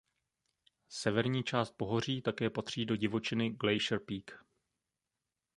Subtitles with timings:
[0.89, 4.31] Severní část pohoří také patří do divočiny Glacier Peak.